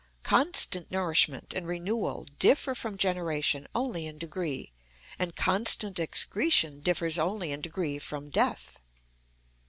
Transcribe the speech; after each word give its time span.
Constant 0.23 0.89
nourishment 0.89 1.53
and 1.53 1.67
renewal 1.67 2.25
differ 2.39 2.73
from 2.73 2.97
generation 2.97 3.67
only 3.75 4.07
in 4.07 4.17
degree, 4.17 4.71
and 5.19 5.35
constant 5.35 5.99
excretion 5.99 6.79
differs 6.79 7.19
only 7.19 7.51
in 7.51 7.61
degree 7.61 7.99
from 7.99 8.31
death. 8.31 8.79